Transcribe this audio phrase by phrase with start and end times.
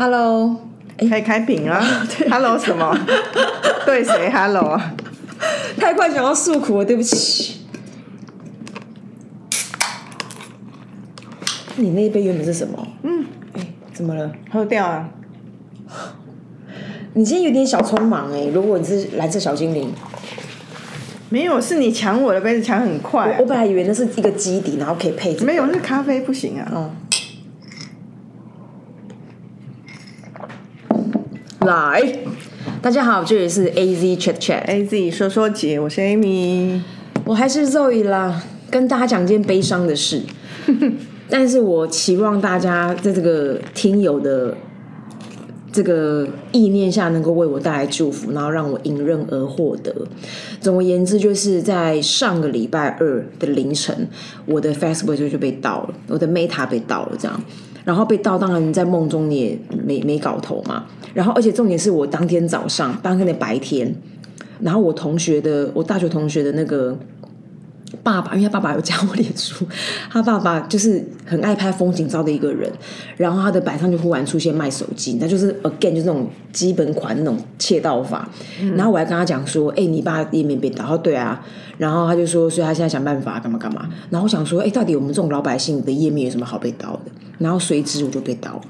[0.00, 0.56] Hello，
[0.98, 1.78] 可以开屏啊！
[2.30, 2.98] Hello 什么？
[3.84, 4.94] 对谁 Hello 啊？
[5.76, 7.60] 太快想要诉苦了，对不起。
[11.76, 12.88] 你那一杯原本是什么？
[13.02, 13.60] 嗯，哎，
[13.92, 14.32] 怎么了？
[14.50, 15.10] 喝掉啊！
[17.12, 18.46] 你今天有点小匆忙哎。
[18.54, 19.92] 如果你是蓝色小精灵，
[21.28, 23.36] 没有，是你抢我的杯子抢很快。
[23.38, 25.36] 我本来以为那是一个基底，然后可以配。
[25.40, 26.66] 没有，那咖啡不行啊。
[26.74, 26.90] 嗯。
[31.66, 32.02] 来，
[32.80, 36.80] 大家好，这里是 A Z Chat Chat，A Z 说说姐，我是 Amy，
[37.26, 40.22] 我还是 Zoe 啦，跟大家讲件悲伤的事，
[41.28, 44.56] 但是我期望大家在这个听友的
[45.70, 49.94] 这个意念下，能够为我带来祝福，然后让我迎刃而获得。
[50.62, 54.08] 总而言之，就是在上个礼拜二的凌晨，
[54.46, 57.38] 我的 Facebook 就就被盗了，我的 Meta 被盗了，这样。
[57.84, 60.84] 然后被盗，当然在梦中你也没没搞头嘛。
[61.14, 63.94] 然后，而且重点是我当天早上，当天的白天，
[64.60, 66.96] 然后我同学的，我大学同学的那个。
[68.02, 69.66] 爸爸，因为他爸爸有加我脸书，
[70.10, 72.70] 他爸爸就是很爱拍风景照的一个人。
[73.16, 78.28] 然后他的板上就忽然出现卖手机，那就是 again 就是那种基本款那种窃盗法。
[78.76, 81.44] 然后我还跟他讲说：“哎，你爸页面被盗。”他说：“对啊。”
[81.78, 88.62] 然后他就说：“所以他现在想办法干嘛干嘛。”然后我想说：“哎，到底我们这种老百姓的页面有什么好被盗的？”然后随之我就被盗了。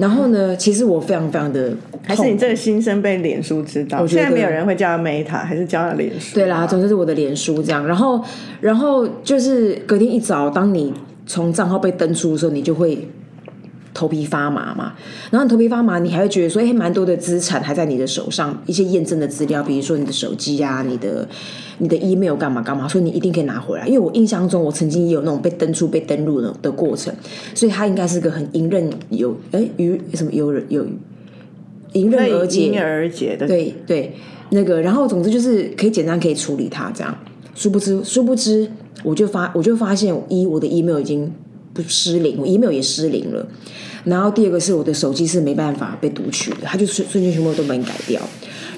[0.00, 0.56] 然后呢？
[0.56, 4.06] 其实我非常非常的，还是你这个心声被脸书知道。
[4.06, 6.34] 现在没有人会叫他 Meta，还是叫他脸书？
[6.34, 7.86] 对啦，总之是我的脸书这样。
[7.86, 8.24] 然后，
[8.60, 10.92] 然后就是隔天一早，当你
[11.26, 13.06] 从账号被登出的时候，你就会。
[13.92, 14.94] 头皮发麻嘛，
[15.30, 21.28] 然后你头皮发麻，你还会觉得说，哎，蛮多的资产还在你的手上，一些验证的资料，比如说你的手机啊，你的
[21.78, 23.86] 你的 email 干嘛干嘛，所以你一定可以拿回来。
[23.86, 27.12] 因为我印象中，我曾经也有那种被登出、被登录的的过程，
[27.54, 30.86] 所以它应该是个很迎刃有哎于什么有有
[31.94, 33.48] 迎刃而解、迎刃而解的。
[33.48, 34.14] 对对，
[34.50, 37.12] 那个，然后总之就是可以简单可以处理它这样。
[37.56, 38.70] 殊不知，殊不知，
[39.02, 41.32] 我就发我就发现，一我的 email 已经。
[41.72, 43.46] 不失灵，我 email 也失灵了。
[44.04, 48.20] 然后第二个是我的手机是没办法被读取的，它就瞬瞬间全部都把你改掉。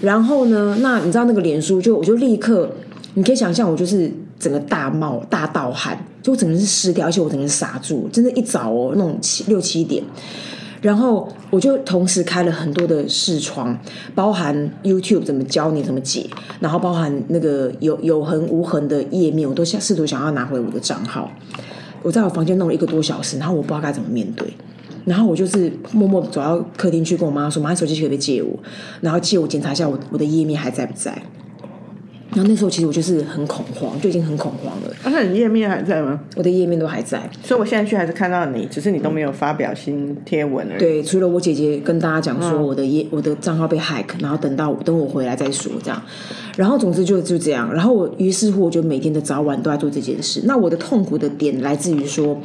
[0.01, 2.69] 然后呢，那你知道那个脸书就我就立刻，
[3.15, 10.03] 你可以想象我就是整个大冒大盗汗，就我整个是湿掉，而且我整个人傻住，真的，一早哦那种七六七点，
[10.81, 13.79] 然后我就同时开了很多的视窗，
[14.17, 16.27] 包含 YouTube 怎么教你怎么解，
[16.59, 21.31] 然后包含那个有有痕无痕的页面，我都想试图想要拿回我的账号。
[22.03, 24.47] 我在我房间弄了一个多小时，然后我不知道该怎么面对，
[25.05, 28.59] 然后我就是默默走到客厅去跟我妈说：“妈，手机可不可以借我？
[29.01, 31.17] 然后借我检查一下我我的页面还在不在。”
[32.35, 34.97] 然后那时候其实我就是很恐慌，就已经很恐慌了。
[35.05, 36.19] 那你页面还在吗？
[36.35, 40.79] 我的页面都还在，所以我现在去还是看到你，只是你都没有发表新贴文而已。
[40.79, 46.03] 对，除了我姐姐跟大家讲说我的页我的账号被 hack，然后等到等我回来再说这样。
[46.57, 50.41] 然后总之就就这样，然后我于是乎我就每天的早晚都在做这件事。
[50.45, 52.41] 那我的痛苦的点来自于说，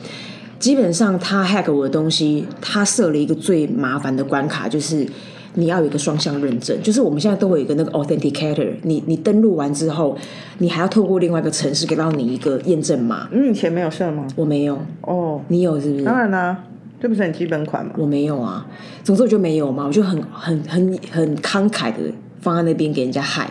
[0.59, 5.07] 基本上他 hack 我的东西，他设了一个最麻烦的关卡，就是。
[5.57, 10.15] 你要有一个双向认证，就是我们现在都会有一个那个 authenticator，你你登录完之后，
[10.59, 13.27] 你还要透过另外一个城市给到你一个验证码。
[13.31, 14.27] 你以前没有设吗？
[14.35, 14.77] 我没有。
[15.01, 16.05] 哦，你有是不是？
[16.05, 16.63] 当然啦，
[17.01, 17.91] 这不是很基本款吗？
[17.97, 18.67] 我没有啊，
[19.03, 21.99] 总之我就没有嘛，我就很很很很慷慨的
[22.39, 23.49] 放在那边给人家害。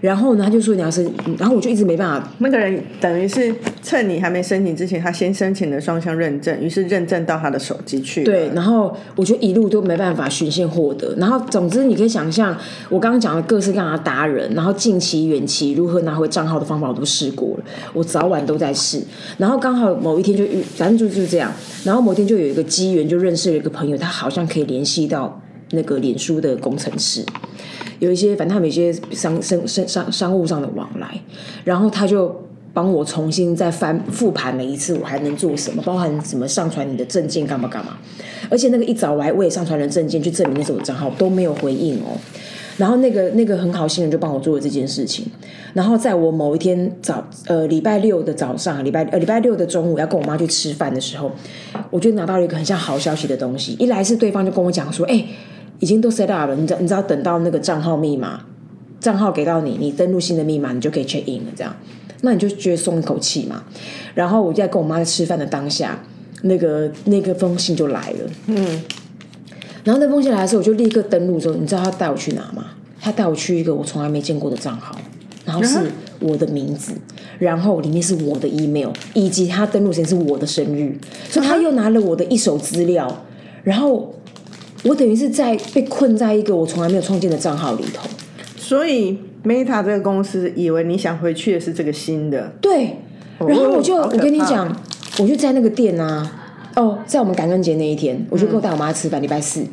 [0.00, 2.32] 然后呢，他就说你要申，然后我就一直没办法。
[2.38, 8.24] 那个人等于是趁你还没申请之前，他先申请了双向认证，于是认证到他的手机去。
[8.24, 11.14] 对，然后我就一路都没办法循线获得。
[11.16, 12.56] 然后总之，你可以想象
[12.88, 19.02] 我刚刚讲的各式各样的达人，然后近期、远期如何拿回账号的方法，我都试过了，我早晚都在试。
[19.38, 21.52] 然后刚好某一天就遇，反正就就是这样。
[21.84, 25.40] 然后某天就有一个机缘，就认识了一个朋友，他好像可以联系到
[25.70, 27.24] 那个脸书的工程师。
[27.98, 31.20] 有一些，反正他们有些商商商商商务上的往来，
[31.64, 35.82] 然后他就帮我重新再翻复盘了一次，我还能做什么？
[35.82, 37.96] 包含什么上传你的证件干嘛干嘛？
[38.50, 42.18] 而且那个一早来我也上传了证件去证明那是我账号，都没有回应哦。
[42.76, 45.24] 然后那个那个很好心人就帮我做了这件事情。
[45.72, 51.32] 然后在我某一天早呃礼拜六的早上，礼拜呃礼拜六的中午要跟我妈去吃饭的时候，
[51.90, 53.72] 我就拿到了一个很像好消息的东西。
[53.78, 55.24] 一来是对方就跟我讲说，哎。
[55.78, 58.40] 已经都 set up 了，你知你知道等到那个账号密码，
[58.98, 61.52] 账号给到你，你登录新的密码，你就可以 check in 了。
[61.54, 61.76] 这样，
[62.22, 63.62] 那你就觉得松一口气嘛。
[64.14, 66.02] 然后我就在跟我妈在吃饭的当下，
[66.42, 68.30] 那个那个封信就来了。
[68.46, 68.82] 嗯。
[69.84, 72.68] 然后那封信来的时候，我就立刻登录之后，你知道他带我去哪吗？
[73.00, 74.96] 他带我去一个我从来没见过的账号，
[75.44, 75.78] 然后是
[76.18, 76.92] 我的名字，
[77.38, 83.24] 然后里面是我的 email，以及他登录时间是我的生日，所以他又拿了我的一手资料，
[83.62, 84.14] 然后。
[84.88, 88.08] 我等于是在被困在一个我从来没有创建的账号里头。
[88.56, 92.96] 所以 Meta 这个公司以为你想回去的是这个新的，对，
[93.38, 94.74] 然后我就我跟你讲，
[95.18, 96.30] 我就在那个店啊，
[96.74, 99.64] 哦，在我们感恩节那一天，我就跟我带我妈吃饭，礼拜四。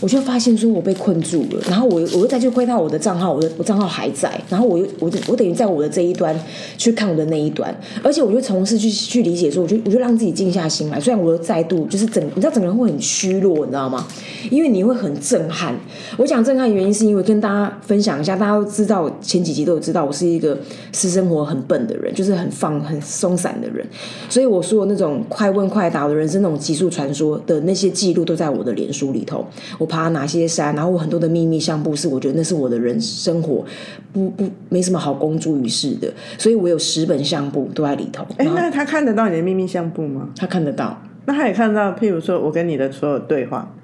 [0.00, 6.34] 我就发现说我被困住了，然后我我又再去回到我的账号，我的我账号还在，然后我又我我等于在我的这一端
[6.78, 14.06] 去看我的那一端，而且我就从事去去理解说，我就我就让自己静下心来，虽然我又再度就是整，你知道整个人会很虚弱，你知道吗？
[14.50, 15.78] 因为你会很震撼。
[16.16, 20.58] 我讲震撼的原因是因为跟大家分享一下，大家都知道前几集都有知道我是一个
[20.92, 23.86] 私生活很笨的人，就是很放很松散的人，
[24.30, 29.44] 所以我说那种快问快答的人生那种极速传说的那些记录都在我的脸书里头。
[29.78, 33.64] 我爬哪些山，然后我很多的秘密相簿是我觉得那是我的人生活
[34.12, 38.24] 不不没什么好公诸于世的，所以我有十本相簿都在里头。
[38.38, 40.28] 哎、那他看得到你的秘密相簿吗？
[40.36, 43.74] 他看得到，那他也看到，譬如说我跟你的所有对话，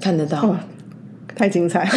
[0.00, 0.56] 看得到。
[1.34, 1.88] 太精彩。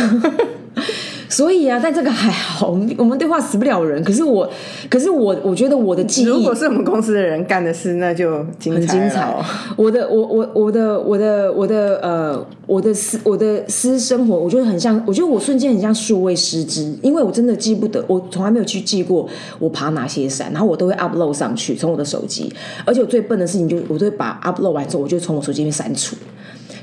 [1.28, 4.04] 所以啊，但这个还好，我们我们对话死不了人。
[4.04, 4.50] 可是我，
[4.90, 9.34] 可是我，我觉得我的记忆如果是我们公司的人干的事，那就很精彩。
[9.76, 19.28] 我的我我我的我的我的呃我的私我的私生活，我觉得很像，我觉得我瞬间很像数位失之，因为我真的记不得，我从来没有去记过
[19.60, 22.52] 我爬哪些山，然后我都会 upload 上去，从我的手机。
[22.86, 26.16] 而且我最笨的事情就是，我都会把 upload 完之后，我就从我手机里面删除。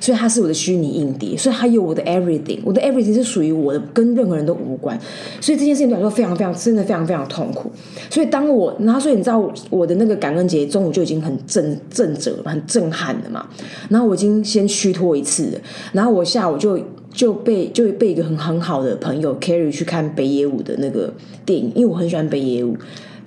[0.02, 4.99] 所以它是我的虚拟硬碟，所以它有我的 everything，我的 everything 是属于我的，跟任何人都无关。
[5.40, 7.70] 所以这件事情对我来说非常非常真的非常非常痛苦。
[8.10, 13.46] 所以当我，然后所以你知道我的那个感恩节中午就已经很震震折，很震撼了嘛。
[13.88, 15.60] 然后我已经先虚脱一次了，
[15.93, 16.76] 然后我下午就
[17.12, 21.14] 就被就被一个很很好的朋友 carry 去看北野武的那个
[21.46, 22.76] 电影，因为我很喜欢北野武。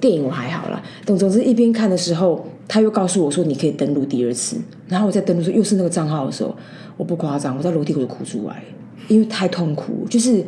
[0.02, 4.58] 电影我还好啦，总总之一边看的时候，他又告诉我说你可以登录第二次，
[4.88, 6.56] 然后我在登录说又是那个账号的时候，
[6.98, 8.64] 我不夸张，我在楼梯口就哭出来，
[9.08, 10.44] 因为太痛苦，就是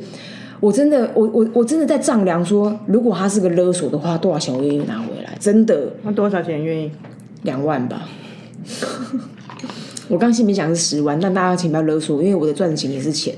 [0.60, 5.38] 我真的我我我真的在丈量说，如果他是个勒索的话，多少钱我愿意拿回来？
[5.40, 6.92] 真的那多少钱愿意？
[7.44, 8.10] 两万吧。
[10.10, 13.36] 我刚心里想是十万，但大家请不要勒索，因为我的赚的钱也是钱，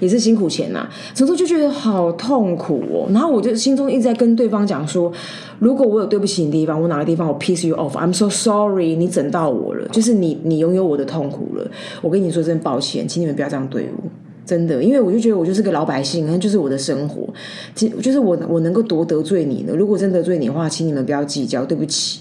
[0.00, 3.08] 也是辛苦钱呐、从头就觉得好痛苦哦。
[3.12, 5.12] 然后我就心中一直在跟对方讲说，
[5.58, 11.70] 如果我有对不起你的地方，我哪个地方我 piss you off，I'm so sorry，你整到我了，就是你你拥有我的痛苦了。
[12.02, 14.08] 我跟你说真抱歉，请你们不要这样对我。
[14.46, 17.28] 真的，因为我就觉得我就是个老百姓，那就是我的生活，
[17.74, 19.74] 其就是我我能够多得罪你呢？
[19.76, 22.20] 如果真得罪你的话，请你们不要计较，对不起。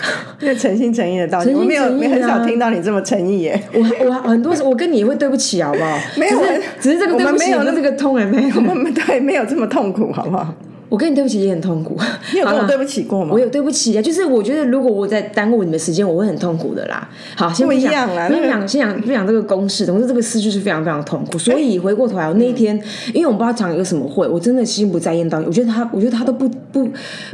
[0.38, 3.60] 这诚心诚意的道歉，我没有，没很少啊听到你这么诚意耶。
[3.72, 5.98] 我我很多时我跟你也会对不起，好不好？
[6.16, 6.40] 没有
[6.80, 8.56] 只是这个我对不起们没有那这个痛也没有。
[8.68, 10.54] 我们对没有这么痛苦，好不好？
[10.88, 11.96] 我跟你对不起也很痛苦。
[12.32, 13.38] 你有跟我对不起过吗我？
[13.38, 17.08] 有对不起啊，就是我觉得如果我在耽误你们时间，我会很痛苦的啦。
[17.36, 21.38] 好，先不一讲样啦那个不讲先讲不讲这个公式，总之这个事就是非常非常痛苦。
[21.38, 22.74] 所以回过头来，我那一天，
[23.12, 26.88] 因为我们不知道讲一个什么会，我真的心不在焉到，我觉得他，我觉得他都不不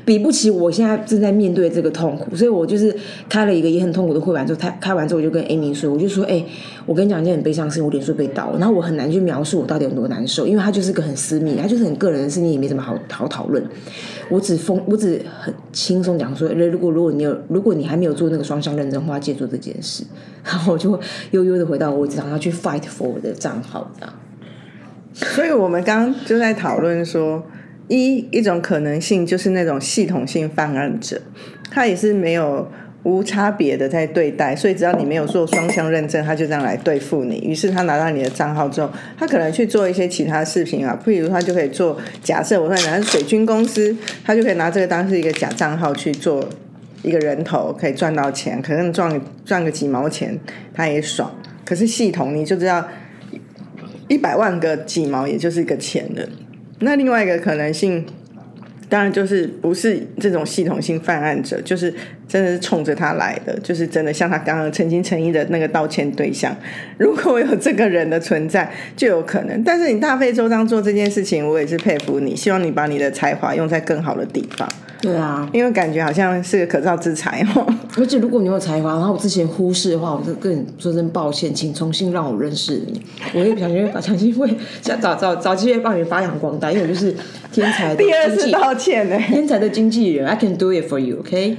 [0.04, 2.94] 比不起我现在正在面对这个痛苦，所以我就是
[3.28, 6.44] 开了一个也很痛苦的会完之后，他开完之后我就跟 Amy 说，我就说，哎、
[6.86, 13.62] 我跟你讲一件很悲伤的事情，我脸书被盗了，然后我很难去描述我到底有多难受，因为他就是个很私密，他就是很个人的事情，也没什么好好讨讨论。
[14.30, 20.02] 我只风，我只很轻松讲说，如果如果你有，如果你还没有做那个双向认证的话，借助这件事。
[20.42, 20.98] 然后我就
[21.32, 24.14] 悠悠的回到我职场要去 fight for 我的账号，这样。
[25.12, 27.44] 所以我们刚刚就在讨论说，
[27.88, 31.20] 一一种可能性就是那种系统性犯案者，
[31.70, 32.66] 他也是没有
[33.04, 37.38] 无差别的在对待，所以只要你没有做双向认证，他就这样来对付你。
[37.38, 46.48] 于是他拿到你的账号之后，他可能去做一些其他视频啊，譬如他就可以做，假设我说拿水军公司，他就可以拿这个当是一个假账号去做。
[47.02, 50.40] 一个人头可以赚到钱，可能赚赚个几毛钱，
[50.72, 51.30] 他也爽。
[51.62, 52.82] 可是系统你就知道，
[54.08, 56.26] 一百万个几毛，也就是一个钱了。
[56.78, 58.06] 那另外一个可能性，
[58.88, 61.92] 当然就是不是这种系统性犯案者，就是
[62.26, 66.54] 真的是冲着他来的，就是真的像他刚刚诚心诚意的那个道歉对象。
[66.98, 69.62] 如果有这个人的存在，就有可能。
[69.62, 74.68] 但是你大费周章做这件事情，我也是佩服你，希望你把你的才华用在更好的地方，
[75.00, 77.66] 对啊，因为感觉好像是个可造之才哦。
[77.96, 83.00] 而且如果你有才华，然后我之前忽视的话，我就跟你说声抱歉，请重新让我认识你。
[83.34, 84.48] 我也想先把想机会
[84.82, 87.14] 想 找找找机会帮你发扬光大，因为我就是
[87.52, 91.56] 天才的 第二次道歉呢、天才的经纪人，I can do it for you，OK？、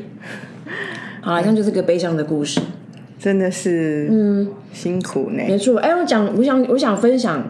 [1.21, 2.59] 好了，以上就是个悲伤的故事。
[3.17, 5.43] 真的是嗯辛苦呢。
[5.47, 7.43] 没错，哎、我讲，我想，我想分享，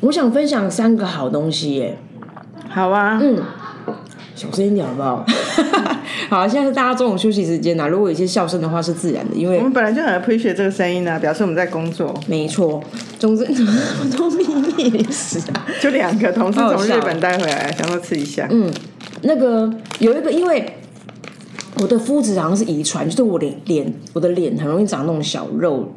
[0.00, 1.98] 我想分享三个好东西耶。
[2.68, 3.36] 好啊，嗯，
[4.36, 5.26] 小声一点好不好？
[6.30, 12.14] 好，现在是大家中午休息时间呐、如果有一些笑声的话是自然的，因为我们本来就很 appreciate 这个声音啊，表示我们在工作。
[12.28, 12.80] 没错。
[13.18, 14.44] 总之，怎么那么多秘
[14.76, 15.06] 密？
[15.80, 18.46] 就两个同事从日本带回来，想说吃一下。
[18.50, 18.70] 嗯，
[19.22, 20.64] 那个有一个，因为
[21.80, 25.88] 我的肤质好像是遗传，就是我的脸，我的脸很容易长那种小肉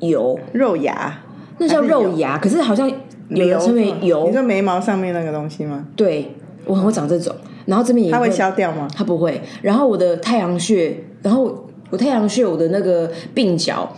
[0.00, 1.22] 油，肉芽，
[1.58, 2.90] 那叫肉芽，可是好像
[3.28, 5.86] 有人称为你油，说眉毛上面那个东西吗？
[5.94, 6.32] 对
[6.66, 7.34] 我很会长这种，
[7.66, 8.88] 然后这边也它会消掉吗？
[8.94, 9.40] 它不会。
[9.62, 13.88] 然后我的太阳穴，然后我太阳穴，我的那个鬓角，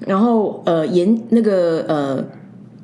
[0.00, 2.24] 然后呃眼那个呃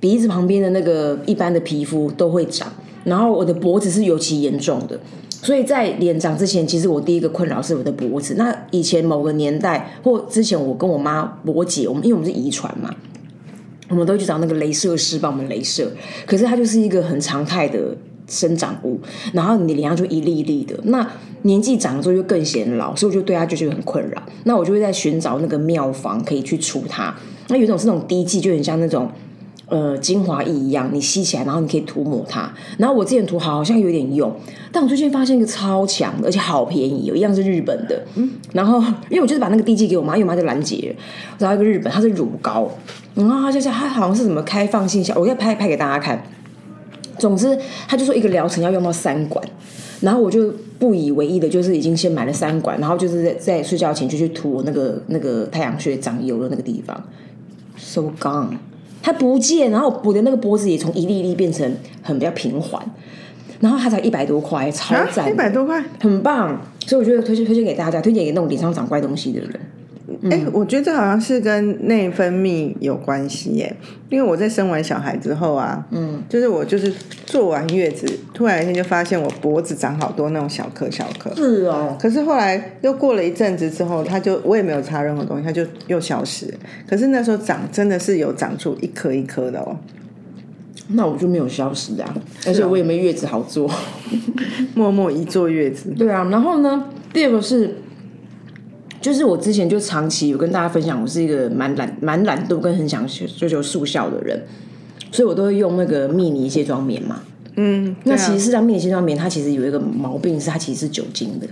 [0.01, 2.73] 鼻子旁边的那个一般的皮肤都会长，
[3.05, 4.99] 然后我的脖子是尤其严重的。
[5.41, 8.35] 所以在脸长之前，其实我第一个困扰是我的脖子。
[8.35, 12.95] 那以前某个年代或之前，我跟我妈、我姐，我们因为我们是遗传嘛，
[13.89, 15.91] 我们都去找那个镭射师帮我们镭射。
[16.27, 19.01] 可是它就是一个很常态的生长物，
[19.33, 20.79] 然后你的脸上就一粒一粒的。
[20.85, 21.09] 那
[21.43, 24.21] 年纪长了之后就更显老，所以我就对它就觉得很困扰。
[24.45, 27.15] 那我就会在寻找那个妙方可以去除它。
[27.49, 29.09] 那有一种是那种滴剂，就很像那种
[29.69, 32.53] 呃精华液一样，你吸起来，然后你可以涂抹它。
[32.79, 34.35] 然后我之前涂好好像有点用，
[34.73, 38.03] 但我最近发现一个超强的，而且好便宜哦，一样是日本的。
[38.15, 41.03] 嗯，然后因为我就是把那个滴剂给我妈，因为我妈就拦截了，
[41.39, 42.71] 找到一个日本，它是乳膏，
[43.15, 46.23] 然后它就是它好像是什么开放性效，我再拍拍给大家看。
[47.19, 47.59] 总之，
[47.89, 49.45] 他就说一个疗程要用到三管，
[50.01, 57.03] 然后我就不以为意的，就是已经先买了三管，然后就是在在睡觉前就去涂我那个那个太阳穴长油的那个地方
[57.77, 58.51] ，so gone，
[59.09, 61.67] 它不见，然后我的那个脖子也从一粒一粒变成
[62.03, 62.79] 很比较平缓，
[63.59, 65.83] 然后它才一百多块，超，赞一，百多块。
[65.99, 69.59] 很棒，所以我觉得推荐推荐给大家，推荐给那种脸上长怪东西的人。
[70.31, 73.77] 哎、我觉得这好像是跟内分泌有关系耶，
[74.09, 76.93] 因为我在生完小孩之后啊，嗯，就是我就是
[77.27, 86.53] 坐完月子，突然一天就发现我脖子长好多那种小颗小颗，是哦，可是后来又过了一阵子之后，它就我也没有擦任何东西，它就又消失。
[86.89, 89.77] 可是那时候长真的是有长出一颗一颗的哦，
[90.89, 92.15] 那我就没有消失啊，
[92.47, 93.71] 而且我也没月子好做。
[94.75, 97.77] 默默一坐月子，对啊，然后呢，第二个是，
[99.09, 104.39] 就是我之前就长期有跟大家分享，我是一个蛮懒、蛮懒惰跟很想追求速效的人，
[105.11, 107.23] 所以我都会用那个蜜妮卸妆棉嘛。
[107.57, 111.47] 嗯，那其实事实上，蜜妮卸妆棉它其实有一个毛病，是它其实是酒精的。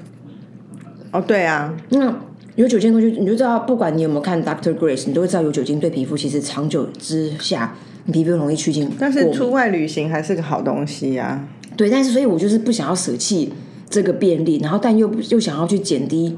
[1.12, 2.14] 哦对啊，那
[2.56, 13.50] 有酒精的东西，你就知道，不管你有没有看 Doctor Grace，你都会知道有酒精对皮肤其实长久之下，你皮肤容易趋近但是出外旅行还是个好东西呀、对，但是所以我就是不想要舍弃
[13.88, 16.36] 这个便利，然后但又又想要去减低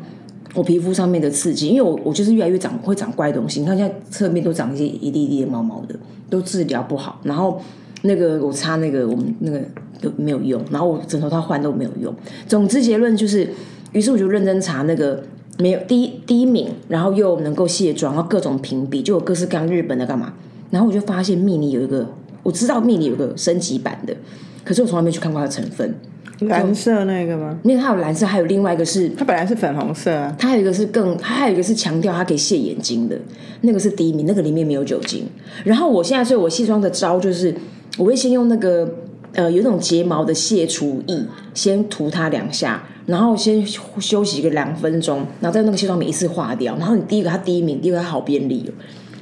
[0.54, 5.94] 我皮肤上面的刺激，因为我我就是越来越长会长怪东西，你看现在侧面都长一些一粒一粒的毛毛的，
[6.30, 7.60] 都治疗不好，然后
[8.02, 9.60] 那个我擦那个我们那个
[10.00, 12.14] 都没有用，然后我枕头套换都没有用，
[12.46, 13.48] 总之结论就是，
[13.92, 15.22] 于是我就认真查那个。
[15.60, 20.32] 没有第一第一名，然后又能够卸妆，然后各种评比，就有各式各样日本的干嘛，
[20.70, 22.06] 然后我就发现蜜妮有一个，
[22.44, 24.16] 我知道蜜妮有个升级版的，
[24.62, 25.92] 可是我从来没去看过它的成分，
[26.40, 27.58] 蓝色那个吗？
[27.64, 33.18] 因为它有蓝色，还有另外一个是，它本来是粉红色啊，它还有一个是更，它还有一个是强调它可以卸眼睛的，
[33.62, 35.26] 那个是第一名，那个里面没有酒精。
[35.64, 37.54] 然后我现在所以我卸妆的招就是，
[37.96, 38.88] 我会先用那个
[39.32, 46.76] 呃有一种睫毛的卸除液，先涂它两下，然后先休息个两分钟，然后再用那个卸妆棉一次化掉。
[46.76, 48.70] 然后你第一个它第一名，第二个它好便利哦，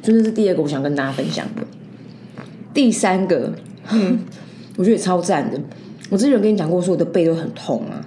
[0.02, 1.62] 就这是第二个我想跟大家分享的。
[2.74, 3.52] 第三个，
[3.90, 4.18] 嗯，
[4.76, 5.58] 我觉得也超赞的。
[6.10, 8.04] 我之前有跟你讲过，说我的背都很痛啊。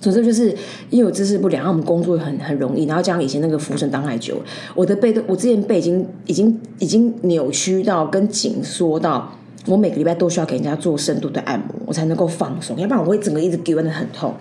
[0.00, 0.54] 总之就是
[0.88, 4.40] 因为我姿势不良，然后我们工作很很容易，然后加上以前那个浮绳当太久，
[4.74, 9.32] 我的背都我之前背已经已经已经扭曲到跟紧缩到，
[9.66, 14.32] 我每个礼拜都需要给人家做深度的按摩，我才能够放松，要不然我会整个一直给的很痛。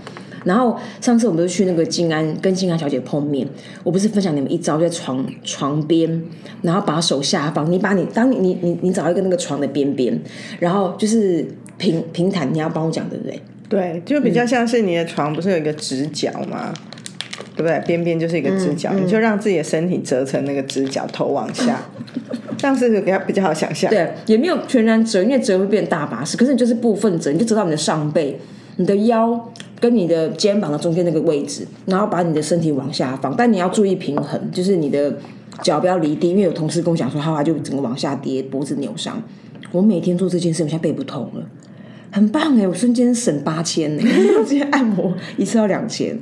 [0.46, 3.46] 然后上次我们都去那个静安跟静安小姐碰面，
[3.84, 6.24] 我不是分享你们一招，就在床床边，
[6.62, 10.18] 然后把手下方，你把你当你你你你找一个那个床的边边，
[10.60, 11.46] 然后就是
[11.78, 13.42] 平平坦，你要帮我讲对不对？
[13.68, 16.74] 对，就比较像是你的床不是有一个直角吗？
[17.56, 17.82] 对不对？
[17.86, 21.82] 边边就是一个直角，你就让自己的身体折成那个直角，头往下，
[22.58, 23.90] 这样是比较比较好想象。
[23.90, 28.38] 对，也没有全然折，因为折会变大把式，可是你就是部分折，你就折到你的上背、
[28.76, 35.18] 你的腰跟你的肩膀的中间那个位置，然后把你的身体往下放，但你要注意平衡，就是你的
[35.62, 39.22] 脚不要离地，因为有同事跟我讲说，他就整个往下跌，脖子扭伤。
[39.72, 41.46] 我每天做这件事，我现在背不痛了，
[42.12, 42.66] 很棒哎！
[42.66, 44.04] 我瞬间省八千呢，
[44.46, 46.18] 直接按摩一次要两千，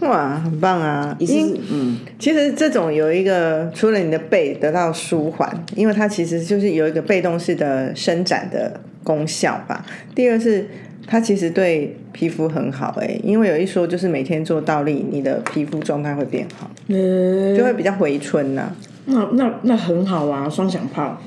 [0.00, 1.14] 哇，很棒啊！
[1.20, 9.86] 一次嗯，其实这种有一个，除了你的背得到舒缓，因为它其实就是有一个被动式的伸展的功效吧。
[10.14, 10.66] 第二是
[11.10, 18.70] 它其实对皮肤很好哎、因为有一说就是每天做倒立，你的皮肤状态会变好，呃，就会比较回春呐、
[19.06, 21.20] 那那那很好啊，双响炮。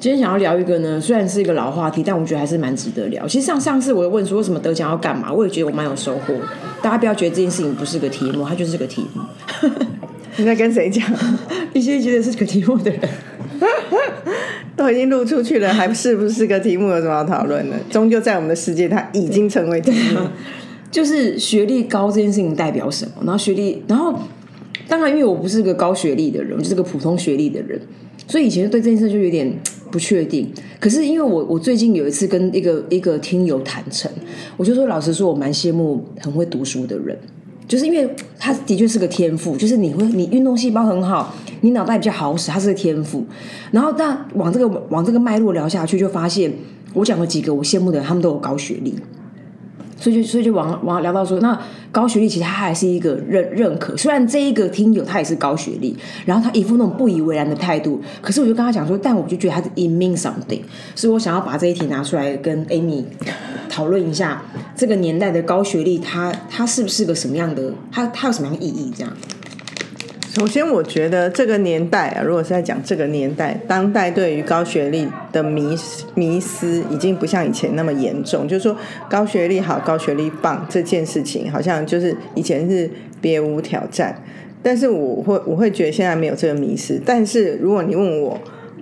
[0.00, 3.28] 今天想要聊一个呢，虽然是一个老话题，但我觉得还是蛮值得聊。
[3.28, 6.34] 其实上上次我有问说为什么得奖要干嘛，我也觉得我蛮有收获。
[6.82, 9.22] 大家不要觉得这件事情不是个题目，它就是个题目。
[10.36, 11.08] 你在跟谁讲？
[11.72, 13.00] 一些觉得是个题目的人，
[14.76, 16.88] 都已经录出去了， 还是不是个题目？
[16.90, 17.76] 有什么好讨论的？
[17.90, 20.20] 终究在我们的世界，它已经成为题目。
[20.90, 23.12] 就是学历高这件事情代表什么？
[23.24, 24.18] 然后学历，然后
[24.88, 27.80] 当然因为我不是个高学历的人，我就是个普通学历的人，
[28.28, 29.52] 所以以前对这件事就有点
[29.90, 30.48] 不确定。
[30.78, 34.10] 可是因为我我最近有一次跟一个一个听友坦诚，
[34.56, 37.18] 我就说老实说，我蛮羡慕很会读书的人。
[37.66, 38.06] 就是因为
[38.38, 43.24] 他的确是个天赋，就是你会你运动细胞很好，你脑袋比较好使，它是个天赋。
[43.70, 46.52] 然后但往这个往这个脉络聊下去，就发现
[46.92, 48.94] 我讲了几个我羡慕的人，他们都有高学历。
[49.96, 51.58] 所以就所以就往往聊到说，那
[51.90, 60.60] 高学历其实他还是一个认认可，虽然这一个听友他也是高学历，然后他一副那种不以为然的态度，可是我就跟他讲说，但我就觉得他是 it means something，
[60.94, 63.04] 所以我想要把这一题拿出来跟 Amy
[63.70, 64.42] 讨论一下，
[64.76, 68.92] 这个年代的高学历，他他是不是个什么样的，他他有什么样的意义？
[68.94, 69.12] 这样，
[70.34, 75.76] 首先，我觉得这个年代啊，如果是在讲这个年代，当代对于高学历的迷
[76.16, 78.48] 迷思已经不像以前那么严重。
[78.48, 78.76] 就是说，
[79.08, 84.20] 高学历好，高学历棒这件事情，好像就是以前是别无挑战。
[84.60, 87.00] 但是我会我会觉得现在没有这个迷思。
[87.06, 88.36] 但是如果你问我，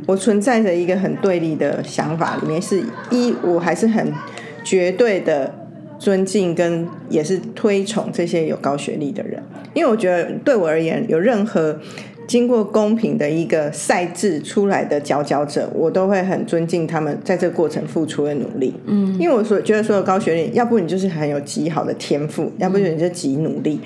[0.07, 4.11] 我存在着一个很对立的想法，里面是一，我还是很
[4.65, 5.55] 绝对的
[6.03, 9.41] 尊敬跟也是推崇这些有高学历的人，
[9.73, 11.79] 因为我觉得对我而言，有任何
[12.27, 18.75] 经过公平的一个赛制出来的佼佼者，我都会很尊敬他们在这个过程付出的努力。
[18.87, 23.79] 嗯，因为我所觉得所有高学历，要不你就是很有极好的天赋，要不然你就极努力。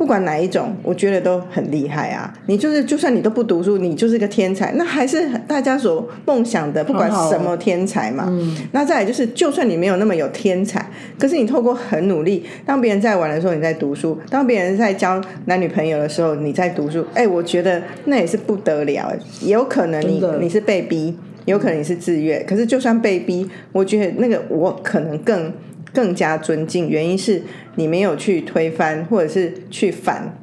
[0.00, 2.32] 不管哪一种，我觉得都很厉害啊！
[2.46, 8.24] 你就是，就算你都不读书，你就是个天才，那还是大家所梦想的，不管什么天才嘛。
[8.26, 10.82] 嗯那再来就是，就算你没有那么有天才，
[11.18, 19.12] 可是你透过很努力，当别人在玩的时候你在读书，当别人在交男女朋友的时候你在读书，哎，我觉得那也是不得了。
[19.42, 25.52] 也有可能你你是被逼，有可能你是自愿，可是就算被逼，我觉得那个我可能更。
[25.92, 27.42] 更加尊敬，原因是
[27.76, 30.36] 你没有去推翻，或者是去反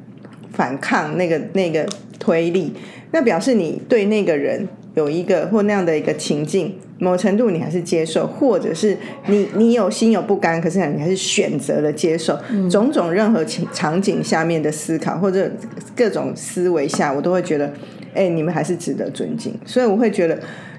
[0.52, 1.86] 反抗那个那个
[2.18, 2.72] 推力，
[3.12, 12.38] 那表示你对那个人有一个或那样的一个情境，某程度你还是接受，或者是你你有心有不甘，可是你还是选择了接受。
[12.70, 15.50] 种种任何情场景下面的思考，或者
[15.96, 17.72] 各种思维下，我都会觉得，
[18.14, 19.54] 哎、你们还是值得尊敬。
[19.64, 20.38] 所以我会觉得。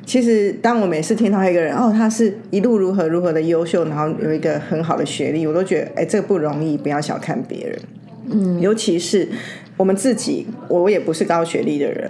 [0.09, 7.79] 其实，当我每次听到一个人哦，他是一路如何如何的优秀，然后有一个很好的学历，我都觉得，哎，这个不容易，不要小看别人。
[8.31, 9.29] 嗯，尤其是
[9.77, 12.09] 我们自己，我也不是高学历的人，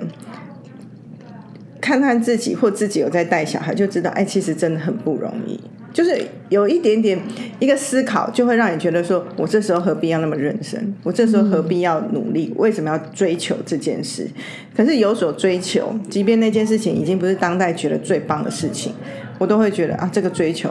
[1.82, 5.60] 看看自己或自己有在带小孩，就知道，哎，其实真的很不容易。
[5.92, 6.16] 就是
[6.50, 7.20] 有一点点
[7.60, 10.94] 一个思考，就会让你觉得说，我这时候何必要那么认真？
[11.04, 12.54] 我这时候何必要努力？
[12.58, 14.28] 为什么要追求这件事？
[14.76, 18.94] 可是有所追求，即便那件事情已经不是当代觉得最棒的事情，
[19.40, 20.70] 我都会觉得啊，这个追求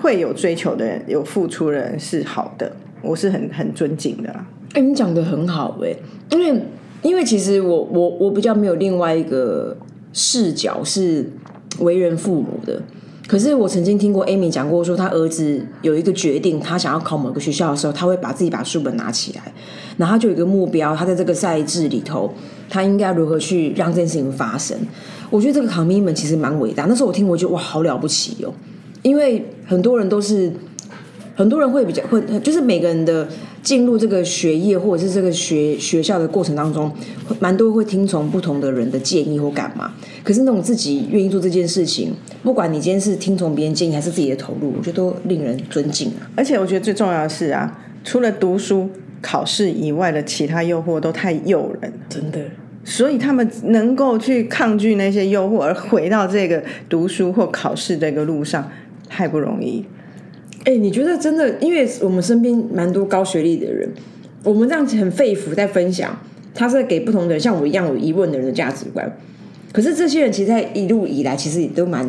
[0.00, 4.46] 会有追求的人，有付出的人是好的，我是很很尊敬的啦。
[4.72, 5.94] 哎、你讲的很好哎、
[6.30, 6.62] 因为
[7.02, 9.76] 因为其实我我我比较没有另外一个
[10.12, 11.30] 视角是
[11.80, 12.82] 为人父母的。
[13.28, 19.52] 可是我曾经听过 Amy 讲过，说她儿子有一个决定，他想要考某个学校的时候，他会把自己把书本拿起来，
[19.98, 22.32] 然后他就有一个目标，他在这个赛制里头，
[22.68, 24.76] 他应该如何去让这件事情发生。
[25.30, 26.86] 我觉得这个 Tommy 们其实蛮伟大。
[26.86, 28.52] 那时候我听，我觉得哇，好了不起哦，
[29.02, 30.50] 因为很多人都是。
[31.36, 33.28] 很多人会比较会，就是每个人的
[33.68, 36.90] 进入这个学业或者是这个学学校的过程当中，
[37.38, 39.92] 蛮多会听从不同的人的建议或干嘛。
[40.24, 46.24] 可是那种自己愿意做这件事情，不管你今天是听从别人建议还是自己的投入，我觉得都令人尊敬啊。
[46.34, 48.88] 而且我觉得最重要的是啊，除了读书、
[49.20, 51.92] 考试以外的其他诱惑都太诱人。
[52.08, 52.40] 真的，
[52.84, 58.66] 所以他们能够去抗拒那些诱惑，而回到这个读书或考试这个路上，
[59.10, 59.84] 太不容易。
[60.68, 61.48] 哎、你觉得真的？
[61.60, 63.88] 因为我们身边蛮多高学历的人，
[64.44, 66.14] 我们这样子很肺腑在分享，
[66.54, 69.10] 他是在给不同的人，像我一样有疑问的人的价值观。
[69.72, 72.06] 可是这些人其实，在一路以来，其实也都蛮，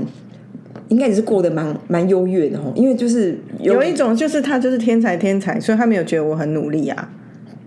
[0.89, 2.73] 应该也是过得蛮蛮优越的吼。
[2.75, 7.09] 因为就是有有一种就是他就是天才天才，所以他没有觉得我很努力啊，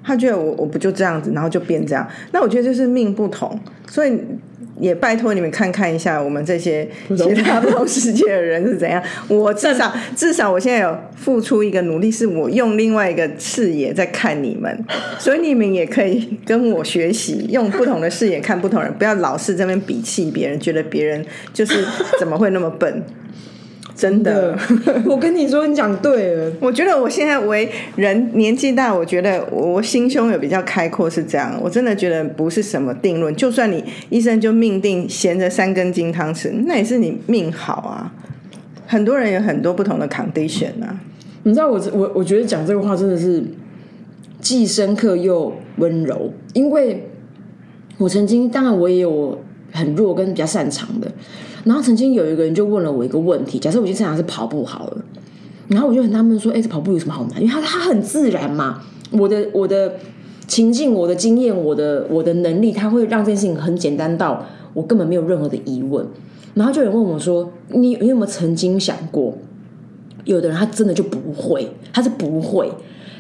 [0.05, 2.07] 他觉得我我不就这样子，然后就变这样。
[2.33, 4.20] 那我觉得就是命不同，所以
[4.83, 9.01] 也拜托你们看看一下我们这些其他不同世界的人是怎样。
[9.29, 14.85] 我至少至少我现在有付出一个努力，是我用另外一个视野在看你们，
[15.21, 21.85] 所以你们也可以跟我学习，用不同的视野看不同人，不要老是这边鄙弃别人，觉得别人就是
[22.18, 23.03] 怎么会那么笨。
[24.03, 24.59] 真的，
[25.07, 26.53] 我跟你说，你讲对了。
[26.59, 31.57] 我觉得我现在为人年纪大，我觉得我心胸有比较开阔，是这样。
[31.62, 38.12] 我真的觉得不是什么定论，就算你医生就命定衔着三根金汤匙，那也是你命好啊。
[38.88, 40.99] 很多人有很多不同的 condition 啊。
[41.45, 43.41] 你知道我我我觉得讲这个话真的是
[44.41, 47.09] 既深刻又温柔，因为
[47.99, 51.09] 我曾经当然我也有很弱跟比较擅长的。
[51.64, 55.05] 然后曾经有一个人就问了我一个问题：假设我今天擅长是跑步好了，
[55.68, 57.40] 然后我就很纳闷说：“哎，这跑步有什么好难？
[57.40, 58.83] 因为它它很自然嘛。
[59.12, 59.94] 我的我的
[60.48, 64.44] 情境、我的经验、我的我的能力，它会让这件事情很简单到
[64.75, 66.05] 我根本没有任何的疑问。”
[66.55, 69.38] 然后就有人问我说：“你你有没有曾经想过，
[70.25, 72.70] 有的人他真的就不会，他是不会，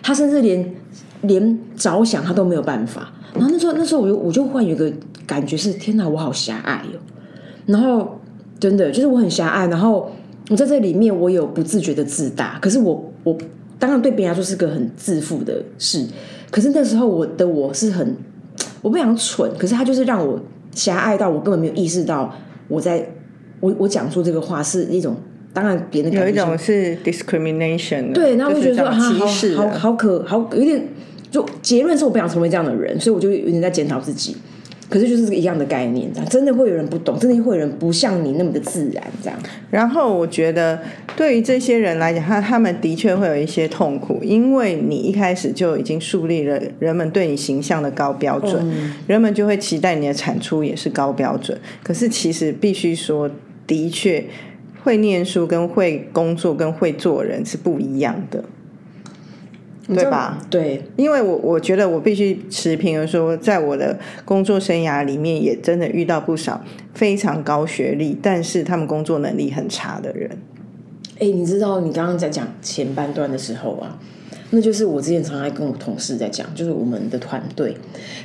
[0.02, 0.74] 他甚至连
[1.20, 4.92] 连着想他都没有办法。”然后那时候那时候我就我就忽然有个
[5.26, 6.98] 感觉是：天哪，我好狭隘哦。
[7.66, 8.18] 然后。
[8.62, 10.08] 真的就是我很狭隘，然后
[10.48, 13.36] 我在这里面我有不自觉的自大，可是我我
[13.76, 16.06] 当然对别人来说是个很自负的事，
[16.48, 18.16] 可是那时候我的我是很
[18.80, 22.32] 我不想蠢，可是他就是让我狭隘到我根本没有意识到
[22.68, 23.04] 我在
[23.58, 25.16] 我我讲出这个话是一种
[25.52, 30.86] 当然别人有一种是 discrimination，对，然后我就觉得说啊好好好可好有点
[31.32, 34.36] 就结论是我不想成为这样的人，所以我就有点在检讨自己。
[34.92, 39.38] 可是就是个一样的概念，这样真的会有人不懂，真的会有人不像你那么的自然，这样。
[39.70, 40.78] 然后我觉得
[41.16, 48.70] 对于这些人来讲，他他们的确会有一些痛苦，因为你一开始就已经树立了人们对你形象的高标准，
[49.06, 51.58] 人们就会期待你的产出也是高标准。
[51.82, 53.30] 可是其实必须说，
[53.66, 54.22] 的确
[54.82, 58.44] 会念书跟会工作跟会做人是不一样的。
[59.94, 60.38] 对吧？
[60.50, 70.30] 对，因为我我觉得我必须持平而说，在我的工作生涯里面，也真的遇到不少非常高学历，但是他们工作能力很差的人。
[71.18, 73.98] 哎，你知道你刚刚在讲前半段的时候啊，
[74.50, 77.76] 那就是我之前常常跟我同事在讲，就是我们的团队，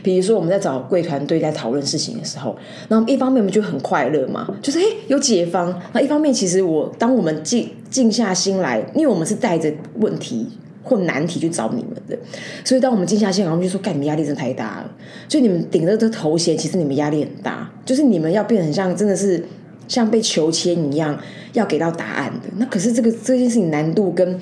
[0.02, 2.58] 比如说我们在找贵团队在讨论事情的时候，
[2.90, 10.48] 然后一方面我们就很快乐嘛，就是哎有解放，那一方面其实我当我们静静下心来，因为我们是带着问题。
[10.88, 12.18] 或难题去找你们的，
[12.64, 14.90] 所以当我们静下心来，我们就说：“干，你们压力真的太大了。”
[15.28, 19.44] 所以你们顶着这头衔，其实你们压力很大，就是你们要变成像真的是
[19.90, 21.18] 像被求签一样，
[21.52, 22.50] 要给到答案的。
[22.56, 24.40] 那可是这个这件事情难度跟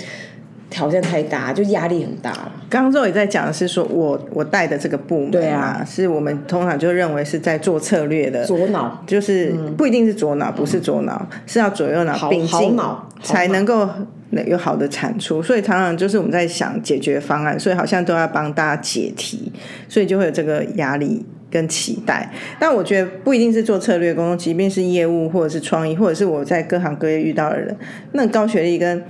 [0.70, 2.52] 挑战太大，就压力很大了。
[2.70, 12.78] 刚刚周也在讲的是说，我我带的这个部门啊，是我们通常就认为是在做策略的左脑，就是不一定是左脑，不是左脑，是要左右脑并进
[13.24, 13.90] 才能够。
[14.46, 19.52] 有好的产出，所以常常就是我们在想解决方案，所以好像都要帮大家解题，
[19.88, 22.30] 所以就会有这个压力跟期待。
[22.60, 27.76] 但我觉得不一定是做策略工作，即便是业务或者是创意，或者是我在各行各业遇到的人，
[28.12, 29.04] 那高学历跟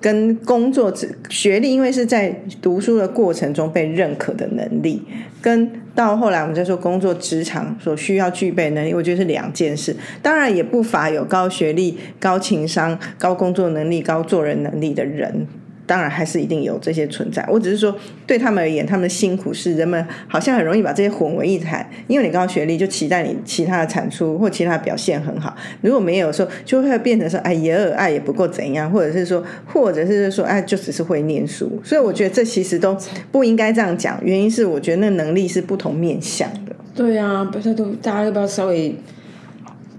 [0.00, 0.92] 跟工作
[1.30, 2.30] 学历，因为是在
[2.60, 5.02] 读书的过程中被认可的能力，
[5.40, 9.96] 跟到后来我们在说工作职场所需要具备能力，我觉得是两件事。
[10.22, 15.46] 当然也不乏有高学历、高情商、高工作能力、高做人能力的人。
[15.86, 17.46] 当然还是一定有这些存在。
[17.48, 17.96] 我只是说，
[18.26, 21.88] 对他们而言，他们的辛苦是人们好像很容易把这些混为一谈。
[22.08, 25.56] 因为你高学历，就期待你其他的产出或其他表现很好。
[25.80, 31.80] 如果没有说，就会变成说，哎，也爱也不够怎样，或者是说，或者是说，哎，就只是会念书。
[31.84, 32.96] 所以我觉得这其实都
[33.30, 34.18] 不应该这样讲。
[34.24, 36.74] 原因是我觉得那能力是不同面向的。
[36.94, 38.94] 对啊，不是都大家要不要稍微？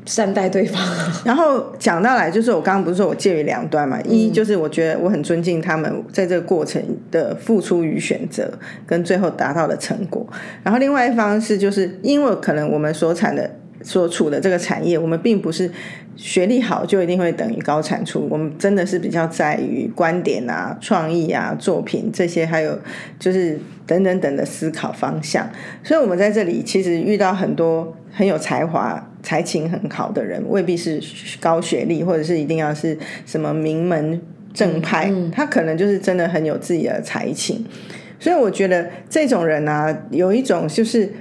[0.07, 0.81] 善待对方，
[1.25, 3.99] 然后讲到来就是我刚刚不是说我介于两端嘛？
[4.03, 8.49] 一就是我觉得我很尊敬他们在这个过程的付出与选择，
[8.85, 10.25] 跟最后达到的成果。
[10.63, 15.69] 然后另外一方是就是因为可能我们所产的所处的这个产业，我们并不是
[16.15, 22.79] 学历好就一定会等于高产出，我们真的是比较在于观点啊、创意啊、作品这些，还有
[23.19, 25.49] 就是等等等的思考方向。
[25.83, 29.03] 所以我们在这里其实遇到很多很有才华。
[29.27, 31.01] 才情很好的人未必是
[31.37, 34.21] 高学历，或者是一定要是什么名门
[34.53, 37.65] 正派，他可能就是真的很有自己的才情。
[38.17, 41.11] 所以我觉得这种人啊，有一种就是，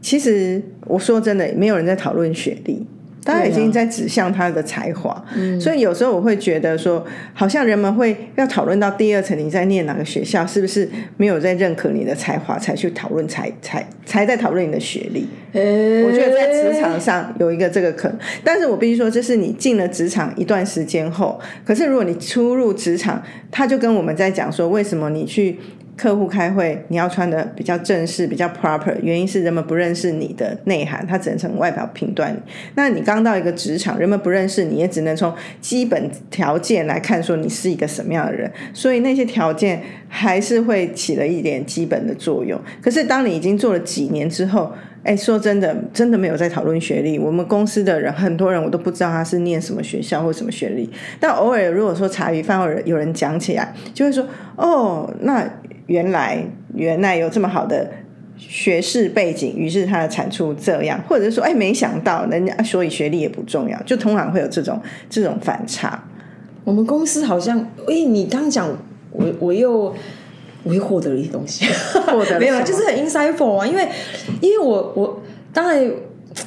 [0.00, 2.86] 其实我说真的，没有人在讨论学历，
[3.22, 5.22] 大家已经在指向他的才华。
[5.60, 15.28] 所以有时候我会觉得说，好像人们会要讨论到第二层，你在念哪个学校，是不是没有在认可你的才华，才去讨论才才才在讨论你的学历。
[15.52, 21.40] 我觉得在职场上有一个这个可能，但是我必须说，这是你进了职场一段时间后。
[21.64, 25.58] 可是如果你初入职场，他就跟我们在讲说，为什么你去
[25.96, 32.38] 客户开会，你要穿的比较正式、比较 proper，原因是人们不认识你的内涵，他只能从外表评断你。
[32.74, 38.50] 那你刚到一个职场，人们不认识你，也只能从基本条件来看说你是一个什么样的人。
[38.72, 42.58] 所以那些条件还是会起了一点基本的作用。
[42.80, 47.18] 可是当你已经做了几年之后，哎，说真的，真的没有在讨论学历。
[47.18, 50.90] 我们公司的人，很多人我都不知道他是念什么学校或什么学历。
[51.18, 55.42] 但偶尔如果说茶余饭后有人讲起来，就会说：“哦，那
[55.86, 57.90] 原来原来有这么好的
[58.36, 66.04] 学士背景，于是他的产出这样。”或者是说：“哎，没想到人家，所以学历也不重要。”就通常会有这种这种反差。
[66.62, 67.58] 我们公司好像，
[67.88, 68.68] 哎，你刚讲，
[69.12, 69.94] 我我又。
[70.62, 71.64] 我又获得了一些东西，
[72.06, 73.66] 获得 没有，就是很 insightful 啊。
[73.66, 73.88] 因为，
[74.40, 75.90] 因为我我当然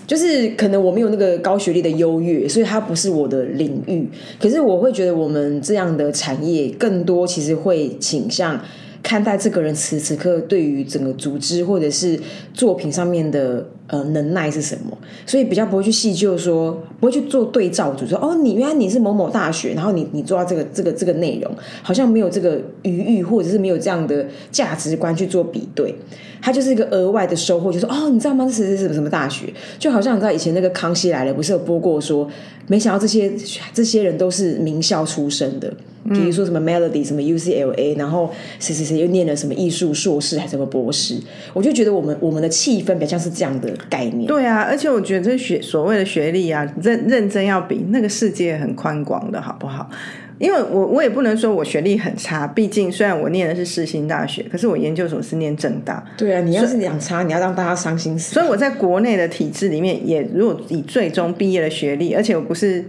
[0.08, 4.08] 就是可能我没有那个高学历的优越，所以它不是我的领域。
[4.40, 8.60] 可是我会觉得我们这样的产业更多其实会倾向。
[9.02, 12.18] 看待这个人此时此刻对于整个组织或者是
[12.54, 25.94] 作品上面的呃能耐是什么，所以比较不会去细究说，不会去做对照组说哦，你原来你是某某大学，然后你你做到这个这个这个内容，好像没有这个余裕或者是没有这样的价值观去做比对，
[26.42, 28.46] 它就是一个额外的收获，就说哦，你知道吗？
[28.46, 29.54] 这是什么什么大学？
[29.78, 32.28] 就好像你知道以前那个康熙来了不是有播过说，
[32.68, 33.32] 没想到这些
[33.74, 35.72] 这些人都是名校出身的。
[36.10, 41.18] 比如说什么 Melody 什么 UCLA，然后谁谁谁又念了什么艺术硕士还是什么博士，
[41.54, 44.26] 我就觉得我们我们的气氛比较像是这样的概念。
[44.26, 49.90] 对啊，而且我觉得这学所谓的学历啊，认认真要比那个世界很宽广的好不好？
[50.40, 56.04] 因为我我也不能说我学历很差，毕竟虽然我念的是世新大学，可是我研究所是念正大。
[56.18, 58.34] 对啊，你要是两差，你要让大家伤心死。
[58.34, 62.84] 所以我在国内的体制里面，也如果以最终毕业的学历，而且我不是。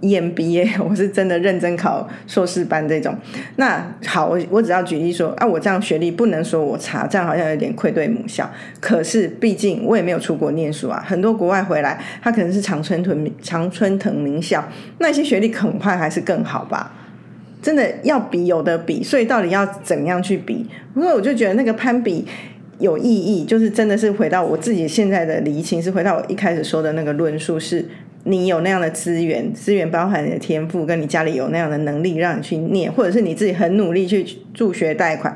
[0.00, 3.14] EMBA， 我是真的认真考硕士班这种。
[3.56, 8.50] 那好，我我只要举例说啊，我这样学历不能说我差，这样好像有点愧对母校。
[8.80, 14.66] 可是毕竟我也没有出国念书啊，很多国外回来，他可能是常春藤常春藤名校，
[14.98, 16.92] 那些学历恐怕还是更好吧。
[17.60, 20.66] 真的要比有的比，所以到底要怎样去比？
[20.94, 22.26] 不过我就觉得那个攀比
[22.78, 27.86] 有意义，就是真的是回到我自己现在的离情，是回到我一开始说的那个论述是。
[28.24, 35.34] 你有那样的资源，资源包含你的天赋，跟你家里有那样的能力让你去念，或者是你自己很努力去助学贷款，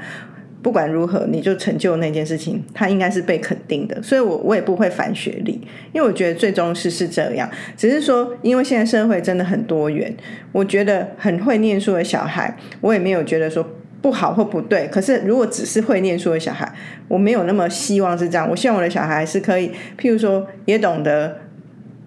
[0.62, 4.02] 不管如何，你就成就那件事情，它应该是被肯定的。
[4.02, 5.52] 所以，我我也不会反学历，
[5.92, 7.50] 因为我觉得最终是是这样。
[7.74, 10.14] 只是说，因为现在社会真的很多元，
[10.52, 13.66] 我觉得很会念书的小孩，我也没有觉得说
[14.02, 14.86] 不好或不对。
[14.88, 16.70] 可是，如果只是会念书的小孩，
[17.08, 18.46] 我没有那么希望是这样。
[18.50, 21.43] 我希望我的小孩是可以，譬如说，也懂得。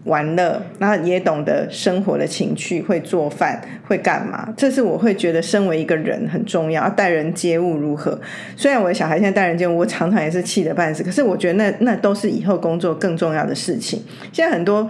[0.07, 4.51] 玩乐，然后也懂得生活的情趣，会做饭，会干嘛？
[4.55, 6.89] 这是我会觉得身为一个人很重要。
[6.89, 8.19] 待人接物如何？
[8.55, 11.03] 虽然我的小孩现在待人接物，我常常也是气得半死。
[11.03, 14.01] 可是我觉得那那都是以后工作更重要的事情。
[14.31, 14.89] 现在很多，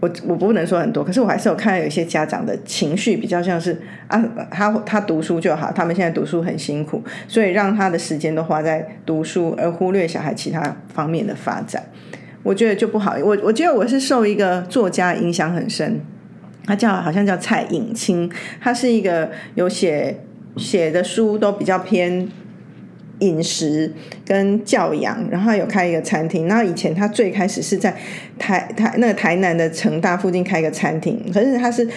[0.00, 11.84] 我我不能说很多，可是我还是有看到有一些家长的情绪比较像是啊，他他读书就好，他们现在读书很辛苦，所以让他的时间都花在读书，而忽略小孩其他方面的发展。
[12.46, 13.16] 我觉得就不好。
[13.22, 16.00] 我我觉得我是受一个作家影响很深，
[16.64, 18.30] 他叫好像叫蔡颖清，
[18.60, 20.20] 他是一个有写
[20.56, 22.28] 写的书都比较偏。
[23.20, 23.90] 饮食
[24.26, 26.46] 跟教养，然后有开一个餐厅。
[26.46, 27.94] 然后以前他最开始是在
[28.38, 31.88] 台台那个台南的成大附近开一个餐厅，可是他是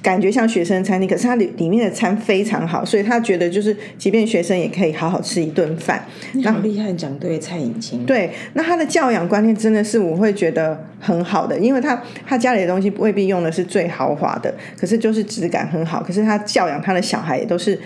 [0.00, 6.04] 感觉像学生餐厅，可是他里里面的餐非常好，所以他觉得就是即便学生也可以好好吃一顿饭。
[6.32, 8.06] 你好厉害，讲对蔡颖清。
[8.06, 16.00] 对，那他的教养观念真的是我会觉得很好的，因为他他家里的东西未必用的是最豪华的，可是就是质感很好。
[16.02, 17.76] 可是他教养他的小孩也都是。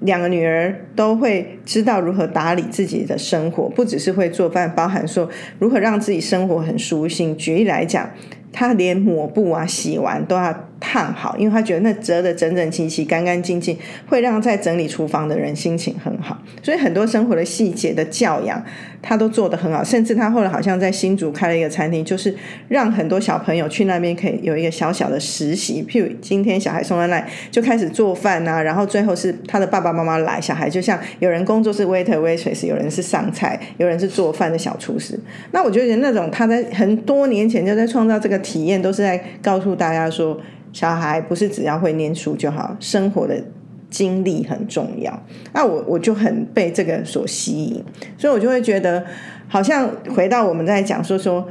[0.00, 7.36] 两个女儿都会知道如何打理自己的生活，不只是会做饭，包含说如何让自己生活很舒心。
[7.36, 8.10] 举例来讲，
[8.52, 10.54] 他连抹布啊、洗完都要。
[10.82, 13.76] 烫好，因为他觉得那折的整整齐齐、干干净净，
[14.08, 16.40] 会让在整理厨房的人心情很好。
[16.62, 18.64] 所以很多生活的细节的教养，
[19.02, 19.84] 他都做得很好。
[19.84, 22.34] 甚至他后来好像在新竹开了一个餐厅，就是
[22.68, 25.84] 让很多小朋友去那边可以有一个小小的实习。
[25.86, 35.20] 譬如今天小孩送来就开始做饭啊，然后最后是他的爸爸妈妈来，小孩就像有人工作是 waiter waitress，有人是上菜，有人是做饭的小厨师。
[35.50, 40.38] 那我觉得那种他在很多年前就在创造这个体验，都是在告诉大家说。
[40.72, 43.42] 小孩不是只要会念书就好，生活的
[43.90, 45.20] 经历很重要。
[45.52, 47.82] 那我我就很被这个所吸引，
[48.16, 49.04] 所以我就会觉得，
[49.48, 51.44] 好像回到我们在讲说说，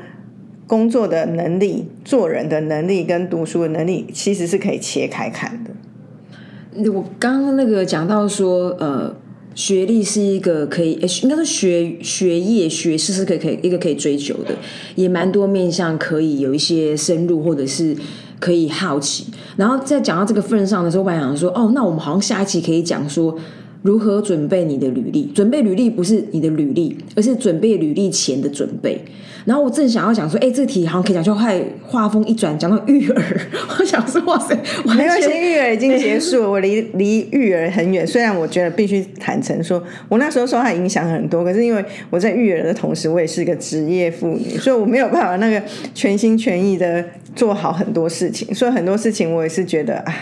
[0.65, 6.89] 工作的能力、做人的能力跟读书的能力，其实是可以切开看的。
[6.89, 9.13] 我刚刚那个讲到说，呃，
[9.55, 14.55] 学历是一个可以，应该是学学业学士是可以可以一个可以追求的，
[14.95, 17.95] 也蛮多面向可以有一些深入或者是
[18.39, 19.25] 可以好奇。
[19.57, 23.37] 然后在讲到这个份上的时候，我还想说，哦，那我们好像下一期可以讲说。
[23.81, 25.25] 如何准备你的履历？
[25.33, 29.01] 准备履历不是你的履历，而是准备履历前的准备。
[29.45, 33.41] 然后我正想要讲说，哎，这个题好像可以讲，就快画风一转，讲到育儿。
[33.79, 34.53] 我想说，哇塞，
[34.85, 38.05] 没关系，育儿已经结束了， 我离离育儿很远。
[38.05, 45.63] 虽然我觉得必须坦诚说，我那时候受它影响很多，可是因为我在育儿的同时，我也是个职业妇女，所以我没有办法那个
[45.95, 48.53] 全心全意的做好很多事情。
[48.53, 50.13] 所以很多事情我也是觉得，啊，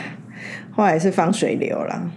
[0.72, 2.12] 后来是放水流了。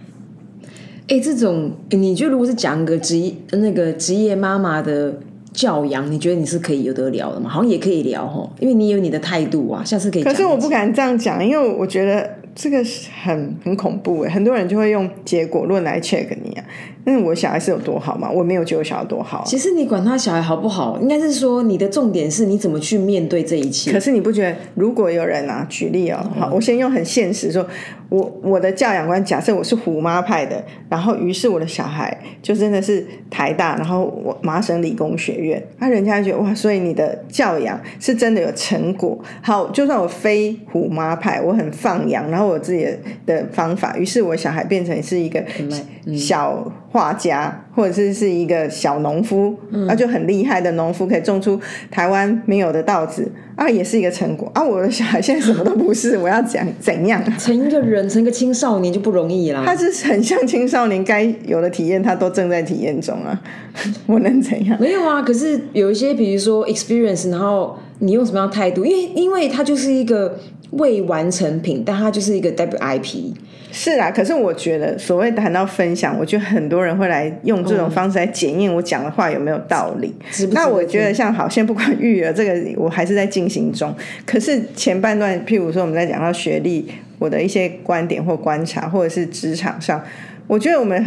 [1.07, 5.13] 哎，这种你觉得如果是讲个职业那个职业妈妈的
[5.51, 7.49] 教养，你觉得你是可以有得聊的吗？
[7.49, 10.23] 好像也可以聊哦，因为你有你的态度啊，下次可以。
[10.23, 12.83] 可是我不敢这样讲，因为我觉得这个
[13.23, 16.63] 很很恐怖哎，很多人就会用结果论来 check 你啊。
[17.03, 18.29] 那我小孩是有多好吗？
[18.29, 19.43] 我没有觉得我小孩多好。
[19.43, 23.91] 其实你管他小孩好不好，应该是说你的重点是你怎么去面对这一切。
[23.91, 27.65] 可是你不觉得，如果有人啊，举例哦，好，我先用很现实说，
[28.09, 39.17] 我我的教养观，假设我是虎妈派的，然后于是我的小孩就真的是台大，然后我麻省理工学院，那人家觉得哇，所以你的教养是真的有成果。
[39.41, 42.87] 好，就算我非虎妈派，我很放养，然后我自己
[43.25, 45.43] 的方法，于是我小孩变成是一个
[46.17, 46.71] 小。
[46.91, 49.55] 画家，或者是是一个小农夫，
[49.87, 51.57] 那就很厉害的农夫，可以种出
[51.89, 54.61] 台湾没有的稻子啊，也是一个成果啊。
[54.61, 57.23] 我的小孩现在什么都不是， 我要讲怎样？
[57.39, 59.63] 成一个人，成一个青少年就不容易啦。
[59.65, 63.41] 他是很像青少年该有的体验，他都正在体验中啊。
[64.05, 64.77] 我能怎样？
[64.77, 68.83] 没有啊，可是有一些，比如说 experience，然后你用什么样态度？
[68.83, 70.37] 因为因为他就是一个
[70.71, 73.33] 未完成品，但它就是一个 WIP。
[73.73, 80.13] 是啊，可是我觉得所谓谈到分享，我觉得很多人会来用这种方式来检验我讲的话有没有道理。
[80.51, 83.95] 那我觉得像好，先不管育儿这个，我还是在进行中。
[84.25, 86.85] 可是前半段，譬如说我们在讲到学历，
[87.17, 90.03] 我的一些观点或观察，或者是职场上。
[90.51, 91.01] 我觉得我们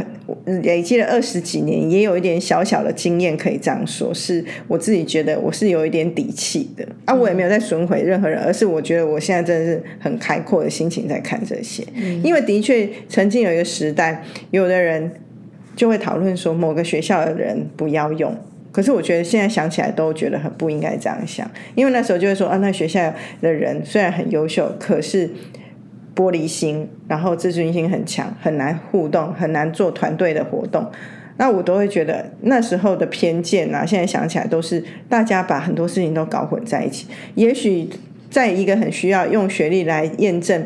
[0.62, 6.88] 累积了二十几年，也有一点小小的经验，可以这样说，是我自己觉得我是有一点底气的。
[7.04, 11.84] 啊，我也没有在损毁任何人，而是我觉得我现在真的是很开阔的心情在看这些，
[12.22, 15.12] 因为的确曾经有一个时代，有的人
[15.76, 18.34] 就会讨论说某个学校的人不要用，
[18.72, 25.28] 可是我觉得现在想起来都觉得很不应该这样想，因为那时候就会说啊，那学校的人虽然很优秀，可是。
[26.14, 30.90] 玻璃心，然后自尊心很强，很难互动，很难做团队的活动。
[31.36, 37.08] 那我都会觉得那时候的偏见啊，现在想起来都是大家把很多事情都搞混在一起。
[37.34, 37.88] 也许
[38.30, 40.64] 在一个很需要用学历来验证。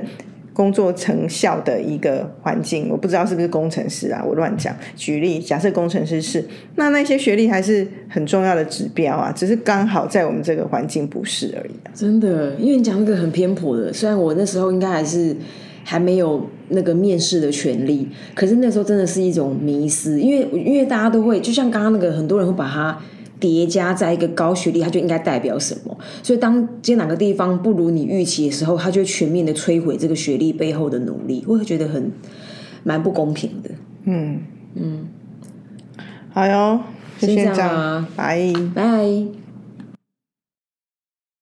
[0.58, 4.74] 工作成效的一个环境，我不知道是不是工程师啊，我乱讲。
[4.96, 6.44] 举例，假设工程师是，
[6.74, 11.74] 那那些学历还是很重要的指标啊，只是刚好在我们这个环境不是而已。
[11.94, 15.36] 真的，因为你讲那个很偏颇的，虽然我那时候应该还是
[15.84, 22.98] 还没有那个面试的权利，可是那时候真的是一种迷思，因为因为大家都会，就像刚刚那个很多人会把它。
[23.40, 25.96] 叠加在一个高学历，它就应该代表什么？
[26.22, 32.10] 所以当今天哪个地方不如你预期的时候，它就全面的摧毁这个学历背后的努力，我会觉得很
[32.84, 33.70] 蛮不公平的。
[34.04, 34.40] 嗯
[34.74, 35.06] 嗯，
[36.30, 36.80] 好哟，
[37.18, 39.47] 先这样，拜拜。